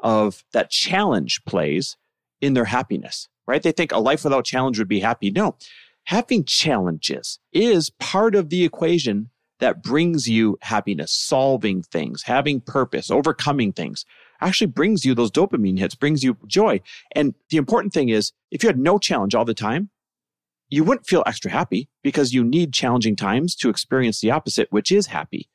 of 0.00 0.44
that 0.52 0.70
challenge 0.70 1.44
plays 1.44 1.96
in 2.40 2.54
their 2.54 2.64
happiness, 2.64 3.28
right? 3.46 3.62
They 3.62 3.72
think 3.72 3.92
a 3.92 3.98
life 3.98 4.24
without 4.24 4.44
challenge 4.44 4.78
would 4.78 4.88
be 4.88 5.00
happy. 5.00 5.30
No, 5.30 5.56
having 6.04 6.44
challenges 6.44 7.38
is 7.52 7.90
part 7.90 8.34
of 8.34 8.50
the 8.50 8.64
equation 8.64 9.30
that 9.60 9.82
brings 9.82 10.28
you 10.28 10.58
happiness, 10.60 11.12
solving 11.12 11.82
things, 11.82 12.22
having 12.22 12.60
purpose, 12.60 13.10
overcoming 13.10 13.72
things 13.72 14.04
actually 14.40 14.66
brings 14.68 15.04
you 15.04 15.14
those 15.14 15.30
dopamine 15.30 15.78
hits, 15.78 15.94
brings 15.94 16.22
you 16.22 16.36
joy. 16.46 16.80
And 17.12 17.34
the 17.50 17.56
important 17.56 17.92
thing 17.92 18.08
is 18.08 18.32
if 18.50 18.62
you 18.62 18.68
had 18.68 18.78
no 18.78 18.98
challenge 18.98 19.34
all 19.34 19.44
the 19.44 19.54
time, 19.54 19.90
you 20.68 20.84
wouldn't 20.84 21.06
feel 21.06 21.22
extra 21.26 21.50
happy 21.50 21.88
because 22.02 22.34
you 22.34 22.42
need 22.42 22.72
challenging 22.72 23.16
times 23.16 23.54
to 23.56 23.68
experience 23.68 24.20
the 24.20 24.30
opposite, 24.30 24.68
which 24.70 24.90
is 24.90 25.06
happy. 25.06 25.48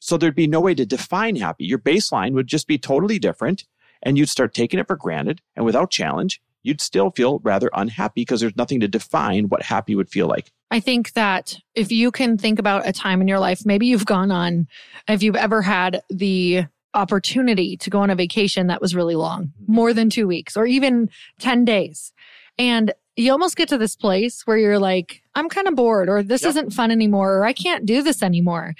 So 0.00 0.16
there'd 0.16 0.34
be 0.34 0.46
no 0.46 0.60
way 0.60 0.74
to 0.74 0.86
define 0.86 1.36
happy. 1.36 1.64
Your 1.64 1.78
baseline 1.78 2.32
would 2.32 2.46
just 2.46 2.66
be 2.66 2.78
totally 2.78 3.18
different 3.18 3.64
and 4.02 4.16
you'd 4.16 4.28
start 4.28 4.54
taking 4.54 4.80
it 4.80 4.86
for 4.86 4.96
granted. 4.96 5.40
And 5.56 5.64
without 5.64 5.90
challenge, 5.90 6.40
you'd 6.62 6.80
still 6.80 7.10
feel 7.10 7.40
rather 7.40 7.70
unhappy 7.74 8.22
because 8.22 8.40
there's 8.40 8.56
nothing 8.56 8.80
to 8.80 8.88
define 8.88 9.48
what 9.48 9.62
happy 9.62 9.94
would 9.94 10.08
feel 10.08 10.26
like. 10.26 10.50
I 10.70 10.80
think 10.80 11.12
that 11.14 11.56
if 11.74 11.90
you 11.90 12.10
can 12.10 12.38
think 12.38 12.58
about 12.58 12.86
a 12.86 12.92
time 12.92 13.20
in 13.20 13.28
your 13.28 13.38
life, 13.38 13.66
maybe 13.66 13.86
you've 13.86 14.06
gone 14.06 14.30
on, 14.30 14.68
if 15.08 15.22
you've 15.22 15.36
ever 15.36 15.62
had 15.62 16.02
the 16.10 16.64
opportunity 16.94 17.76
to 17.76 17.90
go 17.90 18.00
on 18.00 18.10
a 18.10 18.14
vacation 18.14 18.66
that 18.66 18.80
was 18.80 18.94
really 18.94 19.14
long, 19.14 19.46
mm-hmm. 19.46 19.72
more 19.72 19.92
than 19.92 20.10
two 20.10 20.26
weeks 20.26 20.56
or 20.56 20.66
even 20.66 21.08
10 21.38 21.64
days. 21.64 22.12
And 22.58 22.92
you 23.20 23.32
almost 23.32 23.56
get 23.56 23.68
to 23.68 23.78
this 23.78 23.96
place 23.96 24.46
where 24.46 24.56
you're 24.56 24.78
like, 24.78 25.22
I'm 25.34 25.48
kind 25.48 25.68
of 25.68 25.76
bored, 25.76 26.08
or 26.08 26.22
this 26.22 26.42
yep. 26.42 26.50
isn't 26.50 26.72
fun 26.72 26.90
anymore, 26.90 27.36
or 27.38 27.44
I 27.44 27.52
can't 27.52 27.86
do 27.86 28.02
this 28.02 28.22
anymore. 28.22 28.74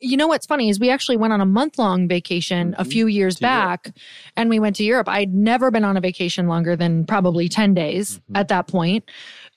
You 0.00 0.16
know 0.16 0.28
what's 0.28 0.46
funny 0.46 0.68
is 0.68 0.78
we 0.78 0.90
actually 0.90 1.16
went 1.16 1.32
on 1.32 1.40
a 1.40 1.46
month 1.46 1.78
long 1.78 2.06
vacation 2.06 2.72
mm-hmm. 2.72 2.80
a 2.80 2.84
few 2.84 3.06
years 3.06 3.36
to 3.36 3.42
back 3.42 3.86
Europe. 3.86 3.98
and 4.36 4.50
we 4.50 4.58
went 4.58 4.76
to 4.76 4.84
Europe. 4.84 5.08
I'd 5.08 5.34
never 5.34 5.70
been 5.70 5.84
on 5.84 5.96
a 5.96 6.00
vacation 6.00 6.46
longer 6.46 6.76
than 6.76 7.06
probably 7.06 7.48
10 7.48 7.74
days 7.74 8.18
mm-hmm. 8.18 8.36
at 8.36 8.48
that 8.48 8.68
point. 8.68 9.10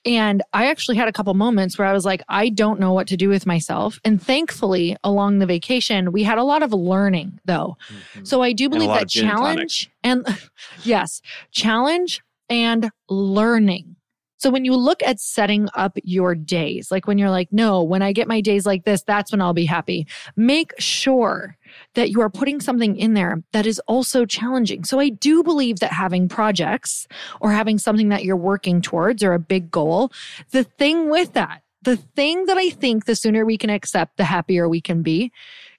And 0.06 0.42
I 0.52 0.70
actually 0.70 0.96
had 0.96 1.08
a 1.08 1.12
couple 1.12 1.34
moments 1.34 1.78
where 1.78 1.86
I 1.86 1.92
was 1.92 2.06
like, 2.06 2.22
I 2.28 2.48
don't 2.48 2.80
know 2.80 2.92
what 2.94 3.06
to 3.08 3.16
do 3.18 3.28
with 3.28 3.46
myself. 3.46 4.00
And 4.04 4.20
thankfully, 4.20 4.96
along 5.04 5.38
the 5.38 5.46
vacation, 5.46 6.10
we 6.10 6.22
had 6.22 6.38
a 6.38 6.44
lot 6.44 6.62
of 6.62 6.72
learning 6.72 7.38
though. 7.44 7.76
Mm-hmm. 7.92 8.24
So 8.24 8.42
I 8.42 8.52
do 8.52 8.70
believe 8.70 8.88
that 8.88 9.08
challenge 9.08 9.90
and 10.02 10.26
yes, 10.82 11.20
challenge 11.52 12.22
and 12.48 12.90
learning 13.08 13.96
so 14.40 14.48
when 14.48 14.64
you 14.64 14.74
look 14.74 15.02
at 15.02 15.20
setting 15.20 15.68
up 15.74 15.98
your 16.02 16.34
days, 16.34 16.90
like 16.90 17.06
when 17.06 17.18
you're 17.18 17.28
like, 17.28 17.52
no, 17.52 17.82
when 17.82 18.00
I 18.00 18.12
get 18.12 18.26
my 18.26 18.40
days 18.40 18.64
like 18.64 18.86
this, 18.86 19.02
that's 19.02 19.32
when 19.32 19.42
I'll 19.42 19.52
be 19.52 19.66
happy. 19.66 20.06
Make 20.34 20.72
sure 20.78 21.58
that 21.94 22.08
you 22.08 22.22
are 22.22 22.30
putting 22.30 22.58
something 22.58 22.96
in 22.96 23.12
there 23.12 23.42
that 23.52 23.66
is 23.66 23.80
also 23.80 24.24
challenging. 24.24 24.84
So 24.84 24.98
I 24.98 25.10
do 25.10 25.42
believe 25.42 25.80
that 25.80 25.92
having 25.92 26.26
projects 26.26 27.06
or 27.42 27.52
having 27.52 27.76
something 27.76 28.08
that 28.08 28.24
you're 28.24 28.34
working 28.34 28.80
towards 28.80 29.22
or 29.22 29.34
a 29.34 29.38
big 29.38 29.70
goal, 29.70 30.10
the 30.52 30.64
thing 30.64 31.10
with 31.10 31.34
that, 31.34 31.62
the 31.82 31.96
thing 31.96 32.46
that 32.46 32.56
I 32.56 32.70
think 32.70 33.04
the 33.04 33.16
sooner 33.16 33.44
we 33.44 33.58
can 33.58 33.68
accept, 33.68 34.16
the 34.16 34.24
happier 34.24 34.70
we 34.70 34.80
can 34.80 35.02
be 35.02 35.32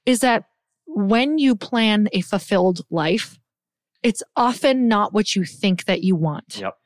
is 0.06 0.20
that 0.20 0.46
when 0.86 1.40
you 1.40 1.56
plan 1.56 2.10
a 2.14 2.22
fulfilled 2.22 2.82
life, 2.92 3.40
it's 4.04 4.22
often 4.36 4.88
not 4.88 5.14
what 5.14 5.36
you 5.36 5.46
think 5.46 5.86
that 5.86 6.04
you 6.04 6.16
want. 6.16 6.58
Yep. 6.60 6.78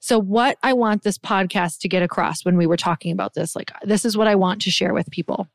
So, 0.00 0.18
what 0.18 0.58
I 0.62 0.72
want 0.72 1.02
this 1.02 1.18
podcast 1.18 1.78
to 1.80 1.88
get 1.88 2.02
across 2.02 2.44
when 2.44 2.56
we 2.56 2.66
were 2.66 2.76
talking 2.76 3.12
about 3.12 3.34
this, 3.34 3.54
like, 3.56 3.70
this 3.82 4.04
is 4.04 4.16
what 4.16 4.28
I 4.28 4.34
want 4.34 4.62
to 4.62 4.70
share 4.70 4.94
with 4.94 5.10
people, 5.10 5.48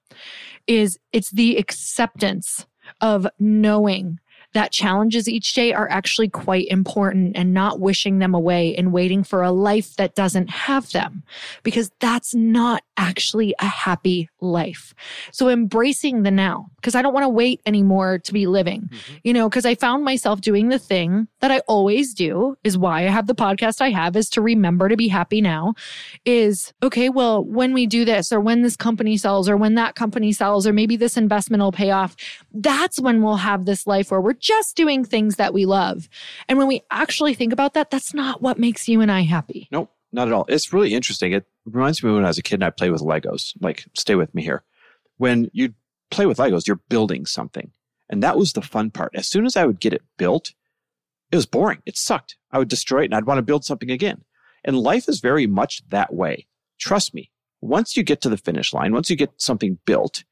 is 0.68 1.00
it's 1.12 1.32
the 1.32 1.58
acceptance 1.58 2.66
of 3.02 3.28
knowing 3.40 4.20
that 4.54 4.72
challenges 4.72 5.30
each 5.30 5.54
day 5.54 5.74
are 5.74 5.90
actually 5.90 6.28
quite 6.28 6.68
important 6.70 7.38
and 7.38 7.54
not 7.54 7.80
wishing 7.80 8.18
them 8.18 8.34
away 8.34 8.76
and 8.76 8.92
waiting 8.92 9.24
for 9.24 9.44
a 9.44 9.52
life 9.52 9.96
that 9.98 10.16
doesn't 10.16 10.50
have 10.50 10.92
them 10.92 11.24
because 11.62 11.92
that's 12.00 12.34
not 12.34 12.82
actually 13.00 13.56
a 13.60 13.66
happy 13.66 14.30
life. 14.42 14.94
So 15.32 15.48
embracing 15.48 16.24
the 16.24 16.32
now 16.32 16.70
because 16.76 16.96
I 16.96 17.02
don't 17.02 17.14
want 17.14 17.24
to 17.24 17.30
wait 17.30 17.62
anymore 17.66 18.20
to 18.20 18.34
be 18.34 18.46
living, 18.46 18.82
mm-hmm. 18.82 19.14
you 19.24 19.34
know, 19.34 19.50
because 19.50 19.66
I 19.66 19.76
found 19.76 20.04
myself 20.04 20.42
doing 20.42 20.68
the 20.68 20.78
thing 20.78 21.28
that 21.40 21.50
I 21.50 21.60
always 21.60 22.14
do 22.14 22.58
is 22.64 22.78
why 22.78 23.06
I 23.06 23.10
have 23.10 23.28
the 23.28 23.36
podcast 23.36 23.82
I 23.82 23.90
have 23.92 24.18
is 24.18 24.30
to 24.32 24.42
remember 24.42 24.90
to 24.90 24.98
be 24.98 25.08
happy 25.08 25.40
now 25.40 25.74
is 26.26 26.74
okay, 26.84 27.10
well, 27.10 27.44
when 27.44 27.74
we 27.74 27.88
do 27.88 28.04
this 28.04 28.32
or 28.34 28.42
when 28.42 28.62
this 28.62 28.76
company 28.76 29.16
sells 29.18 29.48
or 29.48 29.56
when 29.56 29.76
that 29.76 29.96
company 29.96 30.34
sells 30.34 30.68
or 30.68 30.74
maybe 30.74 30.98
this 30.98 31.16
investment 31.16 31.64
will 31.64 31.72
pay 31.72 31.92
off, 31.92 32.18
that's 32.54 33.00
when 33.00 33.24
we'll 33.24 33.38
have 33.38 33.64
this 33.66 33.88
life 33.88 34.12
where 34.12 34.22
we're 34.22 34.34
just 34.34 34.76
doing 34.76 35.06
things 35.06 35.38
that 35.38 35.54
we 35.54 35.66
love. 35.66 36.10
And 36.50 36.58
when 36.58 36.68
we 36.68 36.82
actually 36.92 37.34
think 37.34 37.54
about 37.54 37.74
that, 37.76 37.92
that's 37.92 38.14
not 38.14 38.42
what 38.42 38.60
makes 38.60 38.90
you 38.90 39.00
and 39.00 39.10
I 39.10 39.22
happy. 39.22 39.70
Nope, 39.72 39.90
not 40.12 40.28
at 40.28 40.34
all. 40.34 40.46
It's 40.48 40.74
really 40.74 40.94
interesting. 40.94 41.34
It 41.34 41.46
reminds 41.66 42.04
me 42.04 42.12
when 42.12 42.24
I 42.24 42.28
was 42.28 42.38
a 42.38 42.44
kid 42.44 42.56
and 42.56 42.66
I 42.66 42.70
played 42.70 42.92
with 42.92 43.02
Legos. 43.02 43.54
Like, 43.62 43.86
stay 43.96 44.16
with 44.16 44.34
me 44.34 44.44
here. 44.44 44.64
When 45.18 45.50
you 45.54 45.74
play 46.10 46.26
with 46.26 46.38
Legos, 46.38 46.68
you're 46.68 46.82
building 46.90 47.26
something. 47.26 47.72
And 48.10 48.24
that 48.24 48.38
was 48.38 48.54
the 48.54 48.62
fun 48.62 48.90
part. 48.90 49.12
As 49.16 49.28
soon 49.28 49.46
as 49.46 49.56
I 49.56 49.66
would 49.66 49.80
get 49.80 49.94
it 49.94 50.02
built, 50.18 50.54
it 51.32 51.36
was 51.36 51.46
boring. 51.46 51.82
It 51.86 51.98
sucked. 51.98 52.38
I 52.52 52.58
would 52.58 52.70
destroy 52.70 53.02
it 53.02 53.06
and 53.06 53.16
I'd 53.16 53.26
want 53.26 53.38
to 53.38 53.44
build 53.44 53.64
something 53.64 53.92
again. 53.92 54.24
And 54.64 54.78
life 54.78 55.08
is 55.08 55.20
very 55.20 55.48
much 55.48 55.82
that 55.90 56.14
way. 56.14 56.48
Trust 56.80 57.14
me. 57.14 57.32
Once 57.62 57.96
you 57.96 58.04
get 58.04 58.22
to 58.22 58.30
the 58.30 58.38
finish 58.38 58.74
line, 58.74 58.94
once 58.94 59.10
you 59.10 59.16
get 59.16 59.32
something 59.38 59.78
built, 59.86 60.24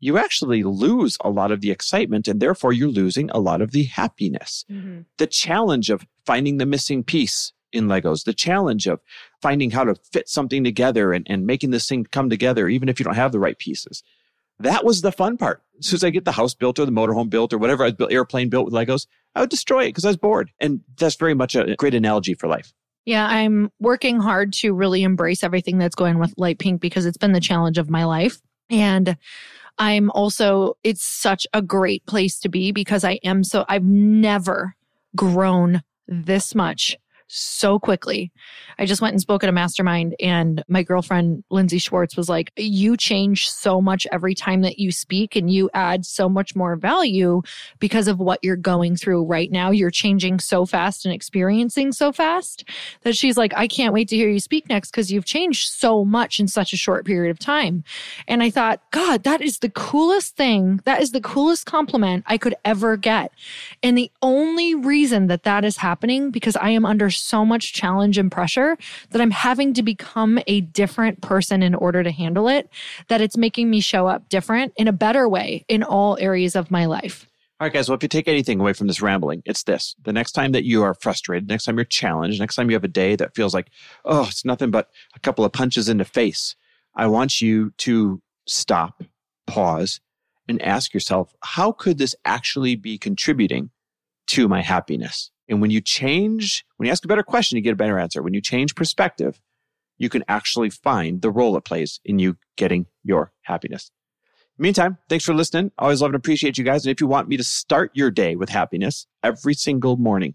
you 0.00 0.18
actually 0.18 0.62
lose 0.62 1.16
a 1.22 1.30
lot 1.30 1.50
of 1.50 1.60
the 1.60 1.70
excitement 1.70 2.28
and 2.28 2.40
therefore 2.40 2.72
you're 2.72 2.88
losing 2.88 3.30
a 3.30 3.38
lot 3.38 3.62
of 3.62 3.70
the 3.70 3.84
happiness. 3.84 4.64
Mm-hmm. 4.70 5.02
The 5.18 5.26
challenge 5.26 5.88
of 5.88 6.04
finding 6.26 6.58
the 6.58 6.66
missing 6.66 7.04
piece 7.04 7.52
in 7.74 7.86
Legos, 7.86 8.24
the 8.24 8.32
challenge 8.32 8.86
of 8.86 9.00
finding 9.42 9.70
how 9.70 9.84
to 9.84 9.94
fit 10.12 10.28
something 10.28 10.64
together 10.64 11.12
and, 11.12 11.26
and 11.28 11.46
making 11.46 11.70
this 11.70 11.88
thing 11.88 12.06
come 12.10 12.30
together, 12.30 12.68
even 12.68 12.88
if 12.88 12.98
you 12.98 13.04
don't 13.04 13.14
have 13.14 13.32
the 13.32 13.38
right 13.38 13.58
pieces. 13.58 14.02
That 14.60 14.84
was 14.84 15.00
the 15.00 15.12
fun 15.12 15.36
part. 15.36 15.62
As 15.80 15.86
soon 15.86 15.96
as 15.96 16.04
I 16.04 16.10
get 16.10 16.24
the 16.24 16.32
house 16.32 16.54
built 16.54 16.78
or 16.78 16.86
the 16.86 16.92
motorhome 16.92 17.28
built 17.28 17.52
or 17.52 17.58
whatever 17.58 17.84
I 17.84 17.90
built, 17.90 18.12
airplane 18.12 18.48
built 18.48 18.66
with 18.66 18.74
Legos, 18.74 19.06
I 19.34 19.40
would 19.40 19.50
destroy 19.50 19.84
it 19.84 19.88
because 19.88 20.04
I 20.04 20.08
was 20.08 20.16
bored. 20.16 20.52
And 20.60 20.80
that's 20.96 21.16
very 21.16 21.34
much 21.34 21.56
a 21.56 21.74
great 21.76 21.94
analogy 21.94 22.34
for 22.34 22.46
life. 22.46 22.72
Yeah, 23.04 23.26
I'm 23.26 23.70
working 23.80 24.20
hard 24.20 24.52
to 24.54 24.72
really 24.72 25.02
embrace 25.02 25.42
everything 25.42 25.78
that's 25.78 25.96
going 25.96 26.18
with 26.18 26.32
light 26.38 26.58
pink 26.58 26.80
because 26.80 27.04
it's 27.04 27.18
been 27.18 27.32
the 27.32 27.40
challenge 27.40 27.78
of 27.78 27.90
my 27.90 28.04
life. 28.04 28.40
And 28.70 29.16
I'm 29.76 30.10
also, 30.12 30.76
it's 30.84 31.04
such 31.04 31.46
a 31.52 31.60
great 31.60 32.06
place 32.06 32.38
to 32.40 32.48
be 32.48 32.72
because 32.72 33.04
I 33.04 33.18
am 33.24 33.44
so, 33.44 33.64
I've 33.68 33.84
never 33.84 34.76
grown 35.16 35.82
this 36.06 36.54
much 36.54 36.96
so 37.34 37.78
quickly. 37.78 38.32
I 38.78 38.86
just 38.86 39.00
went 39.00 39.12
and 39.12 39.20
spoke 39.20 39.42
at 39.42 39.48
a 39.48 39.52
mastermind, 39.52 40.14
and 40.20 40.62
my 40.68 40.82
girlfriend, 40.82 41.44
Lindsay 41.50 41.78
Schwartz, 41.78 42.16
was 42.16 42.28
like, 42.28 42.52
You 42.56 42.96
change 42.96 43.48
so 43.48 43.80
much 43.80 44.06
every 44.12 44.34
time 44.34 44.62
that 44.62 44.78
you 44.78 44.92
speak, 44.92 45.36
and 45.36 45.50
you 45.50 45.70
add 45.74 46.04
so 46.04 46.28
much 46.28 46.56
more 46.56 46.76
value 46.76 47.42
because 47.78 48.08
of 48.08 48.18
what 48.18 48.38
you're 48.42 48.56
going 48.56 48.96
through 48.96 49.24
right 49.24 49.50
now. 49.50 49.70
You're 49.70 49.90
changing 49.90 50.38
so 50.40 50.64
fast 50.66 51.04
and 51.04 51.14
experiencing 51.14 51.92
so 51.92 52.12
fast 52.12 52.64
that 53.02 53.16
she's 53.16 53.36
like, 53.36 53.52
I 53.56 53.68
can't 53.68 53.94
wait 53.94 54.08
to 54.08 54.16
hear 54.16 54.28
you 54.28 54.40
speak 54.40 54.68
next 54.68 54.90
because 54.90 55.10
you've 55.10 55.24
changed 55.24 55.72
so 55.72 56.04
much 56.04 56.38
in 56.38 56.48
such 56.48 56.72
a 56.72 56.76
short 56.76 57.04
period 57.04 57.30
of 57.30 57.38
time. 57.38 57.84
And 58.28 58.42
I 58.42 58.50
thought, 58.50 58.80
God, 58.90 59.24
that 59.24 59.40
is 59.40 59.58
the 59.58 59.70
coolest 59.70 60.36
thing. 60.36 60.80
That 60.84 61.02
is 61.02 61.12
the 61.12 61.20
coolest 61.20 61.66
compliment 61.66 62.24
I 62.26 62.38
could 62.38 62.54
ever 62.64 62.96
get. 62.96 63.32
And 63.82 63.96
the 63.96 64.10
only 64.22 64.74
reason 64.74 65.26
that 65.28 65.44
that 65.44 65.64
is 65.64 65.76
happening 65.76 66.30
because 66.30 66.56
I 66.56 66.70
am 66.70 66.84
under 66.84 67.10
so 67.24 67.44
much 67.44 67.72
challenge 67.72 68.18
and 68.18 68.30
pressure 68.30 68.76
that 69.10 69.20
I'm 69.20 69.30
having 69.30 69.74
to 69.74 69.82
become 69.82 70.38
a 70.46 70.60
different 70.60 71.20
person 71.22 71.62
in 71.62 71.74
order 71.74 72.02
to 72.02 72.10
handle 72.10 72.48
it, 72.48 72.68
that 73.08 73.20
it's 73.20 73.36
making 73.36 73.70
me 73.70 73.80
show 73.80 74.06
up 74.06 74.28
different 74.28 74.72
in 74.76 74.88
a 74.88 74.92
better 74.92 75.28
way 75.28 75.64
in 75.68 75.82
all 75.82 76.16
areas 76.20 76.54
of 76.54 76.70
my 76.70 76.86
life. 76.86 77.26
All 77.60 77.66
right, 77.66 77.72
guys. 77.72 77.88
Well, 77.88 77.96
if 77.96 78.02
you 78.02 78.08
take 78.08 78.26
anything 78.26 78.58
away 78.58 78.72
from 78.72 78.88
this 78.88 79.00
rambling, 79.00 79.42
it's 79.44 79.62
this. 79.62 79.94
The 80.02 80.12
next 80.12 80.32
time 80.32 80.52
that 80.52 80.64
you 80.64 80.82
are 80.82 80.92
frustrated, 80.94 81.48
next 81.48 81.64
time 81.64 81.78
you're 81.78 81.84
challenged, 81.84 82.40
next 82.40 82.56
time 82.56 82.68
you 82.68 82.74
have 82.74 82.84
a 82.84 82.88
day 82.88 83.14
that 83.16 83.34
feels 83.36 83.54
like, 83.54 83.68
oh, 84.04 84.26
it's 84.28 84.44
nothing 84.44 84.70
but 84.70 84.90
a 85.14 85.20
couple 85.20 85.44
of 85.44 85.52
punches 85.52 85.88
in 85.88 85.98
the 85.98 86.04
face, 86.04 86.56
I 86.96 87.06
want 87.06 87.40
you 87.40 87.72
to 87.78 88.20
stop, 88.46 89.02
pause, 89.46 90.00
and 90.48 90.60
ask 90.62 90.92
yourself, 90.92 91.34
how 91.42 91.72
could 91.72 91.98
this 91.98 92.14
actually 92.24 92.74
be 92.74 92.98
contributing 92.98 93.70
to 94.26 94.48
my 94.48 94.60
happiness? 94.60 95.30
And 95.48 95.60
when 95.60 95.70
you 95.70 95.80
change, 95.80 96.64
when 96.76 96.86
you 96.86 96.92
ask 96.92 97.04
a 97.04 97.08
better 97.08 97.22
question, 97.22 97.56
you 97.56 97.62
get 97.62 97.72
a 97.72 97.76
better 97.76 97.98
answer. 97.98 98.22
When 98.22 98.34
you 98.34 98.40
change 98.40 98.74
perspective, 98.74 99.40
you 99.98 100.08
can 100.08 100.24
actually 100.26 100.70
find 100.70 101.22
the 101.22 101.30
role 101.30 101.56
it 101.56 101.64
plays 101.64 102.00
in 102.04 102.18
you 102.18 102.36
getting 102.56 102.86
your 103.02 103.32
happiness. 103.42 103.90
Meantime, 104.56 104.98
thanks 105.08 105.24
for 105.24 105.34
listening. 105.34 105.72
Always 105.78 106.00
love 106.00 106.10
and 106.10 106.16
appreciate 106.16 106.56
you 106.56 106.64
guys. 106.64 106.84
And 106.84 106.92
if 106.92 107.00
you 107.00 107.06
want 107.06 107.28
me 107.28 107.36
to 107.36 107.44
start 107.44 107.90
your 107.94 108.10
day 108.10 108.36
with 108.36 108.50
happiness 108.50 109.06
every 109.22 109.54
single 109.54 109.96
morning, 109.96 110.34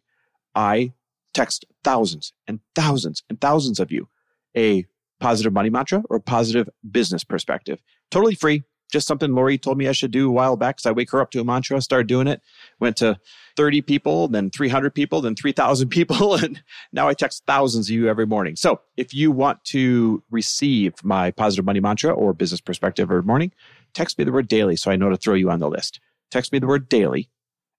I 0.54 0.94
text 1.34 1.66
thousands 1.84 2.34
and 2.48 2.60
thousands 2.76 3.24
and 3.30 3.40
thousands 3.40 3.80
of 3.80 3.92
you 3.92 4.10
a 4.58 4.86
positive 5.20 5.54
money 5.54 5.70
mantra 5.70 6.04
or 6.10 6.20
positive 6.20 6.70
business 6.90 7.24
perspective. 7.24 7.80
Totally 8.12 8.36
free 8.36 8.64
just 8.92 9.08
something 9.08 9.34
Lori 9.34 9.58
told 9.58 9.78
me 9.78 9.88
I 9.88 9.92
should 9.92 10.12
do 10.12 10.28
a 10.28 10.32
while 10.32 10.58
back 10.58 10.78
because 10.78 10.86
I 10.86 10.92
wake 10.92 11.12
her 11.12 11.22
up 11.22 11.32
to 11.32 11.40
a 11.40 11.44
mantra, 11.44 11.82
started 11.82 12.08
doing 12.08 12.28
it, 12.28 12.42
went 12.80 12.98
to 12.98 13.20
30 13.56 13.82
people, 13.82 14.28
then 14.28 14.50
300 14.50 14.94
people, 14.94 15.22
then 15.22 15.36
3,000 15.36 15.90
people. 15.90 16.36
And 16.36 16.62
now 16.92 17.08
I 17.08 17.14
text 17.14 17.44
thousands 17.46 17.90
of 17.90 17.96
you 17.96 18.10
every 18.10 18.26
morning. 18.26 18.56
So 18.56 18.82
if 18.98 19.14
you 19.14 19.32
want 19.32 19.64
to 19.66 20.24
receive 20.32 20.94
my 21.04 21.32
positive 21.32 21.66
money 21.66 21.80
mantra 21.80 22.12
or 22.14 22.34
business 22.34 22.62
perspective 22.62 23.10
every 23.10 23.24
morning, 23.24 23.52
text 23.94 24.18
me 24.18 24.24
the 24.24 24.32
word 24.32 24.48
daily 24.48 24.76
so 24.76 24.92
I 24.92 24.96
know 24.96 25.10
to 25.10 25.18
throw 25.18 25.36
you 25.36 25.50
on 25.50 25.60
the 25.60 25.70
list. 25.70 26.00
Text 26.32 26.52
me 26.52 26.60
the 26.60 26.68
word 26.68 26.90
daily 26.90 27.30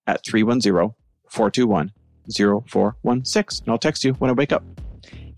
at 0.07 0.25
310 0.25 0.94
421 1.29 1.92
0416 2.33 3.64
and 3.64 3.73
I'll 3.73 3.79
text 3.79 4.05
you 4.05 4.12
when 4.14 4.31
I 4.31 4.35
wake 4.35 4.53
up. 4.53 4.62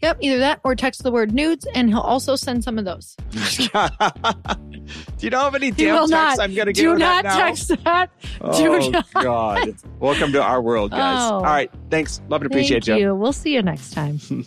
Yep, 0.02 0.18
either 0.20 0.38
that 0.38 0.60
or 0.64 0.74
text 0.74 1.04
the 1.04 1.12
word 1.12 1.32
nudes, 1.32 1.64
and 1.76 1.88
he'll 1.88 2.00
also 2.00 2.34
send 2.34 2.64
some 2.64 2.76
of 2.76 2.84
those. 2.84 3.16
do 5.18 5.26
you 5.26 5.30
know 5.30 5.38
how 5.38 5.50
many 5.50 5.70
damn 5.70 6.08
texts 6.08 6.38
I'm 6.38 6.54
going 6.54 6.66
to 6.66 6.72
get? 6.72 6.82
Do 6.82 6.96
not 6.96 7.24
that 7.24 7.36
text 7.36 7.68
that. 7.84 8.10
Oh, 8.40 8.88
not. 8.90 9.12
God. 9.12 9.74
Welcome 10.00 10.32
to 10.32 10.42
our 10.42 10.60
world, 10.60 10.90
guys. 10.90 11.30
Oh. 11.30 11.36
All 11.36 11.42
right. 11.42 11.70
Thanks. 11.90 12.20
Love 12.28 12.42
and 12.42 12.50
appreciate 12.50 12.84
Thank 12.84 12.98
you. 12.98 13.06
you. 13.06 13.14
We'll 13.14 13.32
see 13.32 13.54
you 13.54 13.62
next 13.62 13.92
time. 13.92 14.20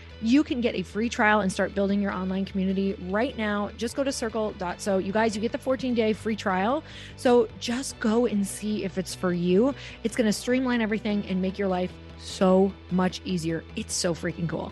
you 0.21 0.43
can 0.43 0.61
get 0.61 0.75
a 0.75 0.83
free 0.83 1.09
trial 1.09 1.41
and 1.41 1.51
start 1.51 1.73
building 1.73 2.01
your 2.01 2.11
online 2.11 2.45
community 2.45 2.95
right 3.09 3.37
now. 3.37 3.71
Just 3.77 3.95
go 3.95 4.03
to 4.03 4.11
circle.so. 4.11 4.97
You 4.97 5.11
guys, 5.11 5.35
you 5.35 5.41
get 5.41 5.51
the 5.51 5.57
14 5.57 5.93
day 5.93 6.13
free 6.13 6.35
trial. 6.35 6.83
So 7.17 7.47
just 7.59 7.99
go 7.99 8.25
and 8.25 8.45
see 8.45 8.83
if 8.83 8.97
it's 8.97 9.15
for 9.15 9.33
you. 9.33 9.73
It's 10.03 10.15
going 10.15 10.27
to 10.27 10.33
streamline 10.33 10.81
everything 10.81 11.25
and 11.27 11.41
make 11.41 11.57
your 11.57 11.67
life 11.67 11.91
so 12.19 12.71
much 12.91 13.21
easier. 13.25 13.63
It's 13.75 13.93
so 13.93 14.13
freaking 14.13 14.47
cool. 14.47 14.71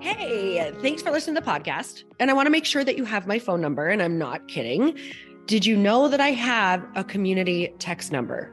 Hey, 0.00 0.70
thanks 0.82 1.02
for 1.02 1.10
listening 1.10 1.34
to 1.36 1.40
the 1.40 1.46
podcast. 1.46 2.04
And 2.20 2.30
I 2.30 2.34
want 2.34 2.46
to 2.46 2.50
make 2.50 2.64
sure 2.64 2.84
that 2.84 2.96
you 2.96 3.04
have 3.04 3.26
my 3.26 3.38
phone 3.38 3.60
number, 3.60 3.88
and 3.88 4.02
I'm 4.02 4.18
not 4.18 4.46
kidding. 4.48 4.96
Did 5.46 5.66
you 5.66 5.76
know 5.76 6.08
that 6.08 6.20
I 6.20 6.30
have 6.30 6.86
a 6.94 7.02
community 7.02 7.74
text 7.78 8.12
number? 8.12 8.52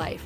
life. 0.01 0.25